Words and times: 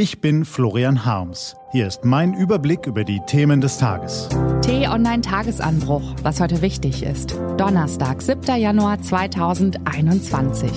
Ich 0.00 0.20
bin 0.20 0.44
Florian 0.44 1.04
Harms. 1.04 1.56
Hier 1.72 1.88
ist 1.88 2.04
mein 2.04 2.32
Überblick 2.32 2.86
über 2.86 3.02
die 3.02 3.18
Themen 3.26 3.60
des 3.60 3.78
Tages. 3.78 4.28
T-Online 4.62 5.22
Tagesanbruch, 5.22 6.14
was 6.22 6.40
heute 6.40 6.62
wichtig 6.62 7.02
ist. 7.02 7.36
Donnerstag, 7.56 8.22
7. 8.22 8.60
Januar 8.60 9.02
2021. 9.02 10.70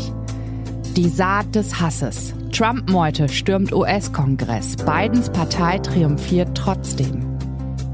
Die 0.96 1.07
Saat 1.07 1.54
des 1.54 1.79
Hasses. 1.79 2.34
Trump-Meute 2.52 3.29
stürmt 3.29 3.71
US-Kongress. 3.71 4.76
Bidens 4.78 5.30
Partei 5.30 5.78
triumphiert 5.78 6.58
trotzdem. 6.58 7.38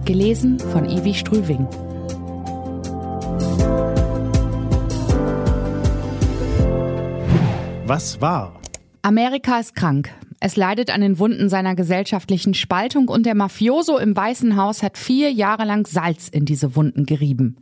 Gelesen 0.05 0.59
von 0.59 0.85
Ivi 0.85 1.13
Strüving. 1.13 1.67
Was 7.85 8.21
war? 8.21 8.53
Amerika 9.01 9.59
ist 9.59 9.75
krank. 9.75 10.09
Es 10.39 10.55
leidet 10.55 10.91
an 10.91 11.01
den 11.01 11.17
Wunden 11.17 11.49
seiner 11.49 11.75
gesellschaftlichen 11.75 12.53
Spaltung 12.53 13.07
und 13.07 13.25
der 13.25 13.35
Mafioso 13.35 13.97
im 13.97 14.15
Weißen 14.15 14.55
Haus 14.55 14.83
hat 14.83 14.97
vier 14.97 15.31
Jahre 15.31 15.65
lang 15.65 15.87
Salz 15.87 16.27
in 16.27 16.45
diese 16.45 16.75
Wunden 16.75 17.05
gerieben. 17.05 17.57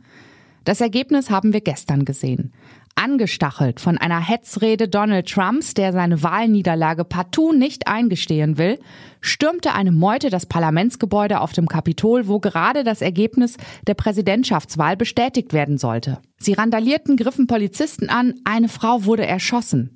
Das 0.64 0.80
Ergebnis 0.80 1.30
haben 1.30 1.52
wir 1.52 1.60
gestern 1.60 2.04
gesehen. 2.04 2.52
Angestachelt 2.96 3.78
von 3.78 3.98
einer 3.98 4.20
Hetzrede 4.20 4.88
Donald 4.88 5.28
Trumps, 5.28 5.74
der 5.74 5.92
seine 5.92 6.22
Wahlniederlage 6.22 7.04
partout 7.04 7.52
nicht 7.52 7.86
eingestehen 7.86 8.58
will, 8.58 8.78
stürmte 9.20 9.74
eine 9.74 9.92
Meute 9.92 10.28
das 10.28 10.46
Parlamentsgebäude 10.46 11.40
auf 11.40 11.52
dem 11.52 11.68
Kapitol, 11.68 12.26
wo 12.26 12.40
gerade 12.40 12.84
das 12.84 13.00
Ergebnis 13.00 13.58
der 13.86 13.94
Präsidentschaftswahl 13.94 14.96
bestätigt 14.96 15.52
werden 15.52 15.78
sollte. 15.78 16.18
Sie 16.38 16.54
randalierten, 16.54 17.16
griffen 17.16 17.46
Polizisten 17.46 18.08
an, 18.08 18.34
eine 18.44 18.68
Frau 18.68 19.04
wurde 19.04 19.26
erschossen. 19.26 19.95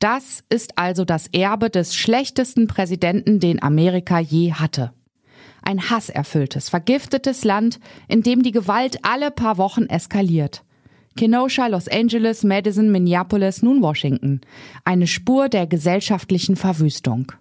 Das 0.00 0.42
ist 0.48 0.78
also 0.78 1.04
das 1.04 1.28
Erbe 1.28 1.68
des 1.68 1.94
schlechtesten 1.94 2.66
Präsidenten, 2.66 3.38
den 3.38 3.62
Amerika 3.62 4.18
je 4.18 4.54
hatte. 4.54 4.92
Ein 5.62 5.90
hasserfülltes, 5.90 6.70
vergiftetes 6.70 7.44
Land, 7.44 7.78
in 8.08 8.22
dem 8.22 8.42
die 8.42 8.50
Gewalt 8.50 9.00
alle 9.02 9.30
paar 9.30 9.58
Wochen 9.58 9.84
eskaliert. 9.84 10.64
Kenosha, 11.16 11.66
Los 11.66 11.86
Angeles, 11.86 12.44
Madison, 12.44 12.90
Minneapolis, 12.90 13.62
nun 13.62 13.82
Washington. 13.82 14.40
Eine 14.84 15.06
Spur 15.06 15.50
der 15.50 15.66
gesellschaftlichen 15.66 16.56
Verwüstung. 16.56 17.32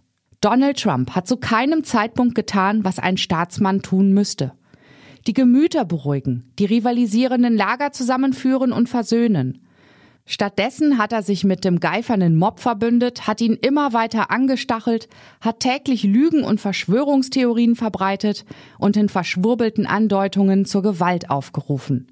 Donald 0.41 0.81
Trump 0.81 1.11
hat 1.11 1.27
zu 1.27 1.37
keinem 1.37 1.85
Zeitpunkt 1.85 2.35
getan, 2.35 2.83
was 2.83 2.99
ein 2.99 3.15
Staatsmann 3.15 3.81
tun 3.81 4.11
müsste. 4.13 4.51
Die 5.27 5.33
Gemüter 5.33 5.85
beruhigen, 5.85 6.51
die 6.59 6.65
rivalisierenden 6.65 7.55
Lager 7.55 7.93
zusammenführen 7.93 8.73
und 8.73 8.89
versöhnen. 8.89 9.65
Stattdessen 10.31 10.99
hat 10.99 11.11
er 11.11 11.23
sich 11.23 11.43
mit 11.43 11.65
dem 11.65 11.79
geifernden 11.79 12.35
Mob 12.35 12.59
verbündet, 12.59 13.25
hat 13.25 13.41
ihn 13.41 13.55
immer 13.55 13.93
weiter 13.93 14.29
angestachelt, 14.29 15.09
hat 15.41 15.59
täglich 15.59 16.03
Lügen 16.03 16.43
und 16.43 16.61
Verschwörungstheorien 16.61 17.75
verbreitet 17.75 18.45
und 18.77 18.95
in 18.95 19.09
verschwurbelten 19.09 19.87
Andeutungen 19.87 20.65
zur 20.65 20.83
Gewalt 20.83 21.31
aufgerufen. 21.31 22.11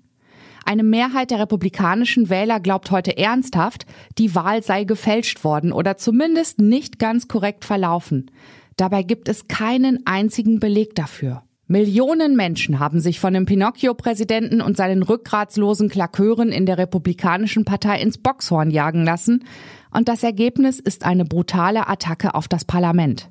Eine 0.65 0.81
Mehrheit 0.81 1.29
der 1.29 1.38
republikanischen 1.38 2.31
Wähler 2.31 2.59
glaubt 2.59 2.89
heute 2.89 3.15
ernsthaft, 3.15 3.85
die 4.17 4.33
Wahl 4.33 4.63
sei 4.63 4.83
gefälscht 4.83 5.43
worden 5.43 5.71
oder 5.71 5.97
zumindest 5.97 6.57
nicht 6.57 6.97
ganz 6.97 7.27
korrekt 7.27 7.65
verlaufen. 7.65 8.31
Dabei 8.77 9.03
gibt 9.03 9.29
es 9.29 9.47
keinen 9.47 10.07
einzigen 10.07 10.59
Beleg 10.59 10.95
dafür. 10.95 11.43
Millionen 11.69 12.37
Menschen 12.37 12.79
haben 12.79 13.01
sich 13.01 13.19
von 13.19 13.33
dem 13.33 13.45
Pinocchio-Präsidenten 13.45 14.61
und 14.61 14.77
seinen 14.77 15.03
rückgratslosen 15.03 15.89
Klakeuren 15.89 16.49
in 16.49 16.65
der 16.65 16.77
Republikanischen 16.77 17.65
Partei 17.65 18.01
ins 18.01 18.17
Boxhorn 18.17 18.71
jagen 18.71 19.03
lassen, 19.03 19.43
und 19.91 20.07
das 20.07 20.23
Ergebnis 20.23 20.79
ist 20.79 21.05
eine 21.05 21.25
brutale 21.25 21.88
Attacke 21.88 22.35
auf 22.35 22.47
das 22.47 22.63
Parlament. 22.63 23.29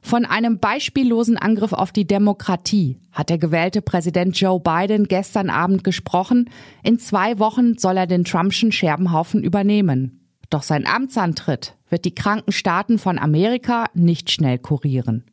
Von 0.00 0.24
einem 0.24 0.58
beispiellosen 0.58 1.36
Angriff 1.38 1.72
auf 1.72 1.90
die 1.90 2.06
Demokratie 2.06 2.98
hat 3.12 3.30
der 3.30 3.38
gewählte 3.38 3.82
Präsident 3.82 4.38
Joe 4.38 4.60
Biden 4.60 5.08
gestern 5.08 5.48
Abend 5.48 5.84
gesprochen. 5.84 6.50
In 6.82 6.98
zwei 6.98 7.38
Wochen 7.38 7.78
soll 7.78 7.96
er 7.96 8.08
den 8.08 8.24
Trumpschen 8.24 8.72
Scherbenhaufen 8.72 9.42
übernehmen. 9.42 10.20
Doch 10.50 10.62
sein 10.62 10.86
Amtsantritt 10.86 11.76
wird 11.88 12.04
die 12.04 12.14
kranken 12.14 12.52
Staaten 12.52 12.98
von 12.98 13.18
Amerika 13.18 13.86
nicht 13.94 14.30
schnell 14.30 14.58
kurieren. 14.58 15.24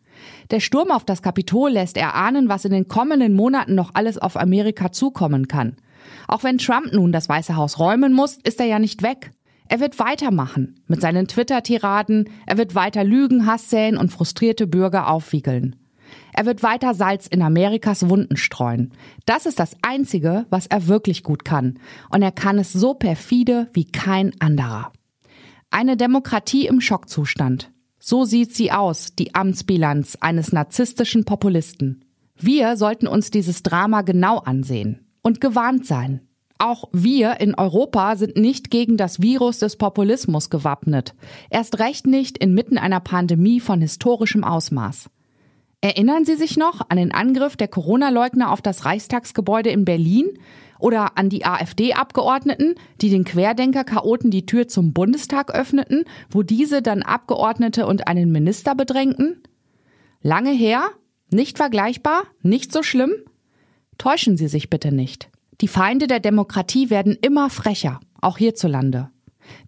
Der 0.51 0.59
Sturm 0.59 0.91
auf 0.91 1.05
das 1.05 1.21
Kapitol 1.21 1.71
lässt 1.71 1.97
erahnen, 1.97 2.49
was 2.49 2.65
in 2.65 2.71
den 2.71 2.87
kommenden 2.87 3.33
Monaten 3.33 3.75
noch 3.75 3.91
alles 3.93 4.17
auf 4.17 4.37
Amerika 4.37 4.91
zukommen 4.91 5.47
kann. 5.47 5.77
Auch 6.27 6.43
wenn 6.43 6.57
Trump 6.57 6.91
nun 6.93 7.11
das 7.11 7.29
Weiße 7.29 7.55
Haus 7.55 7.79
räumen 7.79 8.13
muss, 8.13 8.37
ist 8.37 8.59
er 8.59 8.65
ja 8.65 8.79
nicht 8.79 9.03
weg. 9.03 9.31
Er 9.67 9.79
wird 9.79 9.99
weitermachen 9.99 10.79
mit 10.87 10.99
seinen 10.99 11.27
Twitter-Tiraden, 11.27 12.29
er 12.47 12.57
wird 12.57 12.73
weiter 12.73 13.03
Lügen, 13.03 13.45
Hass 13.45 13.69
säen 13.69 13.97
und 13.97 14.11
frustrierte 14.11 14.65
Bürger 14.65 15.09
aufwiegeln. 15.09 15.75
Er 16.33 16.47
wird 16.47 16.63
weiter 16.63 16.95
Salz 16.95 17.27
in 17.27 17.43
Amerikas 17.43 18.09
Wunden 18.09 18.35
streuen. 18.35 18.93
Das 19.25 19.45
ist 19.45 19.59
das 19.59 19.75
Einzige, 19.83 20.47
was 20.49 20.65
er 20.65 20.87
wirklich 20.87 21.21
gut 21.21 21.45
kann. 21.45 21.79
Und 22.09 22.23
er 22.23 22.31
kann 22.31 22.57
es 22.57 22.73
so 22.73 22.95
perfide 22.95 23.67
wie 23.73 23.85
kein 23.85 24.31
anderer. 24.39 24.91
Eine 25.69 25.97
Demokratie 25.97 26.65
im 26.65 26.81
Schockzustand. 26.81 27.71
So 27.99 28.23
sieht 28.23 28.55
sie 28.55 28.71
aus, 28.71 29.13
die 29.15 29.35
Amtsbilanz 29.35 30.17
eines 30.21 30.53
narzisstischen 30.53 31.25
Populisten. 31.25 32.05
Wir 32.37 32.77
sollten 32.77 33.07
uns 33.07 33.31
dieses 33.31 33.63
Drama 33.63 34.01
genau 34.01 34.37
ansehen 34.37 35.05
und 35.21 35.41
gewarnt 35.41 35.85
sein. 35.85 36.21
Auch 36.57 36.89
wir 36.91 37.39
in 37.39 37.55
Europa 37.55 38.15
sind 38.15 38.37
nicht 38.37 38.69
gegen 38.71 38.97
das 38.97 39.21
Virus 39.21 39.59
des 39.59 39.77
Populismus 39.77 40.49
gewappnet. 40.49 41.15
Erst 41.49 41.79
recht 41.79 42.07
nicht 42.07 42.37
inmitten 42.37 42.77
einer 42.77 42.99
Pandemie 42.99 43.59
von 43.59 43.81
historischem 43.81 44.43
Ausmaß. 44.43 45.09
Erinnern 45.81 46.25
Sie 46.25 46.35
sich 46.35 46.57
noch 46.57 46.81
an 46.89 46.97
den 46.97 47.13
Angriff 47.13 47.55
der 47.55 47.69
Corona-Leugner 47.69 48.51
auf 48.51 48.61
das 48.61 48.83
Reichstagsgebäude 48.83 49.69
in 49.69 49.85
Berlin 49.85 50.27
oder 50.79 51.17
an 51.17 51.29
die 51.29 51.45
AfD-Abgeordneten, 51.45 52.75
die 53.01 53.09
den 53.09 53.25
Querdenker-Chaoten 53.25 54.31
die 54.31 54.45
Tür 54.45 54.67
zum 54.67 54.93
Bundestag 54.93 55.53
öffneten, 55.53 56.05
wo 56.29 56.41
diese 56.41 56.81
dann 56.81 57.03
Abgeordnete 57.03 57.85
und 57.85 58.07
einen 58.07 58.31
Minister 58.31 58.73
bedrängten? 58.73 59.43
Lange 60.21 60.51
her? 60.51 60.89
Nicht 61.29 61.57
vergleichbar? 61.57 62.23
Nicht 62.41 62.73
so 62.73 62.81
schlimm? 62.81 63.11
Täuschen 63.97 64.37
Sie 64.37 64.47
sich 64.47 64.69
bitte 64.69 64.91
nicht. 64.91 65.29
Die 65.61 65.67
Feinde 65.67 66.07
der 66.07 66.21
Demokratie 66.21 66.89
werden 66.89 67.17
immer 67.21 67.49
frecher, 67.49 67.99
auch 68.21 68.37
hierzulande. 68.37 69.09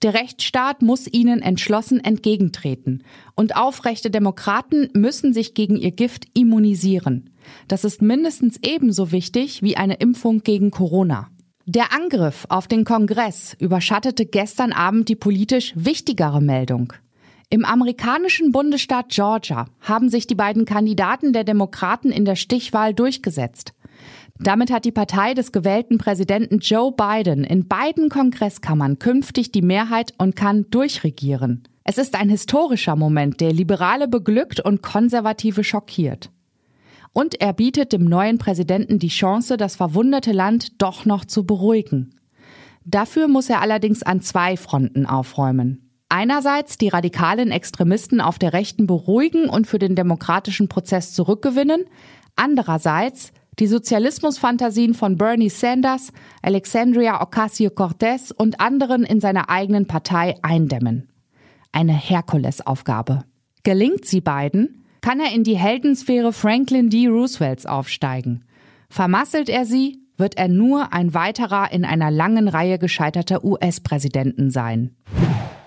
Der 0.03 0.13
Rechtsstaat 0.13 0.81
muss 0.81 1.07
ihnen 1.11 1.41
entschlossen 1.41 1.99
entgegentreten. 1.99 3.03
Und 3.35 3.55
aufrechte 3.55 4.09
Demokraten 4.09 4.89
müssen 4.93 5.33
sich 5.33 5.53
gegen 5.53 5.75
ihr 5.75 5.91
Gift 5.91 6.25
immunisieren. 6.33 7.30
Das 7.67 7.83
ist 7.83 8.01
mindestens 8.01 8.59
ebenso 8.63 9.11
wichtig 9.11 9.61
wie 9.61 9.77
eine 9.77 9.95
Impfung 9.95 10.43
gegen 10.43 10.71
Corona. 10.71 11.29
Der 11.65 11.93
Angriff 11.93 12.45
auf 12.49 12.67
den 12.67 12.85
Kongress 12.85 13.55
überschattete 13.59 14.25
gestern 14.25 14.73
Abend 14.73 15.09
die 15.09 15.15
politisch 15.15 15.73
wichtigere 15.75 16.41
Meldung. 16.41 16.93
Im 17.49 17.65
amerikanischen 17.65 18.51
Bundesstaat 18.51 19.09
Georgia 19.09 19.65
haben 19.81 20.09
sich 20.09 20.25
die 20.25 20.35
beiden 20.35 20.65
Kandidaten 20.65 21.33
der 21.33 21.43
Demokraten 21.43 22.11
in 22.11 22.25
der 22.25 22.35
Stichwahl 22.35 22.93
durchgesetzt. 22.93 23.73
Damit 24.39 24.71
hat 24.71 24.85
die 24.85 24.91
Partei 24.91 25.33
des 25.35 25.51
gewählten 25.51 25.97
Präsidenten 25.97 26.59
Joe 26.59 26.91
Biden 26.91 27.43
in 27.43 27.67
beiden 27.67 28.09
Kongresskammern 28.09 28.97
künftig 28.97 29.51
die 29.51 29.61
Mehrheit 29.61 30.13
und 30.17 30.35
kann 30.35 30.65
durchregieren. 30.71 31.67
Es 31.83 31.97
ist 31.97 32.15
ein 32.15 32.29
historischer 32.29 32.95
Moment, 32.95 33.41
der 33.41 33.53
Liberale 33.53 34.07
beglückt 34.07 34.59
und 34.59 34.81
Konservative 34.81 35.63
schockiert. 35.63 36.31
Und 37.13 37.41
er 37.41 37.53
bietet 37.53 37.93
dem 37.93 38.05
neuen 38.05 38.37
Präsidenten 38.37 38.99
die 38.99 39.09
Chance, 39.09 39.57
das 39.57 39.75
verwundete 39.75 40.31
Land 40.31 40.81
doch 40.81 41.05
noch 41.05 41.25
zu 41.25 41.45
beruhigen. 41.45 42.15
Dafür 42.85 43.27
muss 43.27 43.49
er 43.49 43.61
allerdings 43.61 44.01
an 44.01 44.21
zwei 44.21 44.57
Fronten 44.57 45.05
aufräumen. 45.05 45.89
Einerseits 46.09 46.77
die 46.77 46.89
radikalen 46.89 47.51
Extremisten 47.51 48.19
auf 48.21 48.39
der 48.39 48.53
Rechten 48.53 48.87
beruhigen 48.87 49.47
und 49.47 49.67
für 49.67 49.79
den 49.79 49.95
demokratischen 49.95 50.67
Prozess 50.67 51.13
zurückgewinnen, 51.13 51.85
andererseits 52.35 53.31
die 53.59 53.67
Sozialismusfantasien 53.67 54.93
von 54.93 55.17
Bernie 55.17 55.49
Sanders, 55.49 56.11
Alexandria 56.41 57.21
Ocasio-Cortez 57.21 58.31
und 58.31 58.59
anderen 58.59 59.03
in 59.03 59.21
seiner 59.21 59.49
eigenen 59.49 59.87
Partei 59.87 60.35
eindämmen. 60.41 61.09
Eine 61.71 61.93
Herkulesaufgabe. 61.93 63.23
Gelingt 63.63 64.05
sie 64.05 64.21
beiden, 64.21 64.80
kann 65.01 65.19
er 65.19 65.33
in 65.33 65.43
die 65.43 65.57
Heldensphäre 65.57 66.31
Franklin 66.31 66.89
D. 66.89 67.07
Roosevelts 67.07 67.65
aufsteigen. 67.65 68.45
Vermasselt 68.89 69.49
er 69.49 69.65
sie, 69.65 69.99
wird 70.17 70.37
er 70.37 70.47
nur 70.47 70.93
ein 70.93 71.13
weiterer 71.13 71.71
in 71.71 71.83
einer 71.83 72.11
langen 72.11 72.47
Reihe 72.47 72.77
gescheiterter 72.77 73.43
US-Präsidenten 73.43 74.51
sein. 74.51 74.91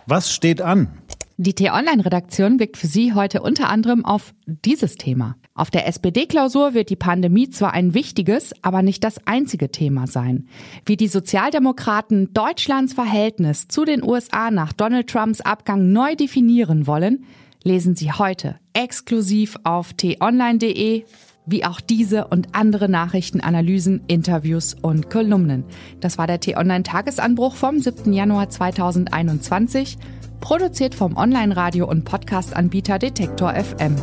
Was 0.07 0.33
steht 0.33 0.63
an? 0.63 0.89
Die 1.37 1.55
T-Online-Redaktion 1.55 2.59
blickt 2.59 2.77
für 2.77 2.87
Sie 2.87 3.13
heute 3.13 3.43
unter 3.43 3.69
anderem 3.69 4.05
auf 4.05 4.33
dieses 4.47 4.95
Thema. 4.95 5.35
Auf 5.53 5.73
der 5.73 5.89
SPD-Klausur 5.89 6.75
wird 6.75 6.91
die 6.91 6.97
Pandemie 6.97 7.51
zwar 7.51 7.73
ein 7.73 7.93
wichtiges, 7.93 8.55
aber 8.63 8.83
nicht 8.83 9.03
das 9.03 9.27
einzige 9.27 9.73
Thema 9.73 10.07
sein. 10.07 10.47
Wie 10.87 10.97
die 10.97 11.09
Sozialdemokraten 11.09 12.33
Deutschlands 12.35 12.93
Verhältnis 12.93 13.67
zu 13.67 13.85
den 13.85 14.05
USA 14.05 14.53
nach 14.53 14.73
Donald 14.73 15.11
Trumps 15.11 15.41
Abgang 15.41 15.91
neu 15.91 16.15
definieren 16.15 16.87
wollen, 16.87 17.25
lesen 17.65 17.97
Sie 17.97 18.13
heute 18.13 18.61
exklusiv 18.85 19.57
auf 19.65 19.95
t-online.de 19.95 21.05
wie 21.47 21.65
auch 21.65 21.81
diese 21.81 22.27
und 22.29 22.49
andere 22.53 22.89
Nachrichten, 22.89 23.41
Analysen, 23.41 24.03
Interviews 24.07 24.75
und 24.81 25.11
Kolumnen. 25.11 25.65
Das 26.01 26.19
war 26.19 26.27
der 26.27 26.41
T-Online-Tagesanbruch 26.41 27.55
vom 27.55 27.81
7. 27.81 28.13
Januar 28.13 28.51
2021, 28.51 29.97
produziert 30.41 30.95
vom 30.95 31.17
Online-Radio- 31.17 31.89
und 31.89 32.05
Podcast-Anbieter 32.05 32.99
Detektor 32.99 33.55
FM. 33.55 33.97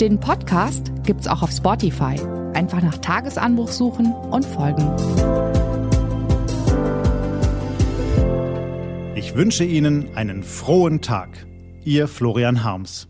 Den 0.00 0.20
Podcast 0.20 0.92
gibt's 1.04 1.28
auch 1.28 1.42
auf 1.42 1.50
Spotify. 1.50 2.16
Einfach 2.52 2.82
nach 2.82 2.98
Tagesanbruch 2.98 3.68
suchen 3.68 4.12
und 4.12 4.44
folgen. 4.44 4.90
Ich 9.16 9.34
wünsche 9.34 9.64
Ihnen 9.64 10.14
einen 10.14 10.42
frohen 10.42 11.00
Tag. 11.00 11.46
Ihr 11.84 12.08
Florian 12.08 12.64
Harms. 12.64 13.08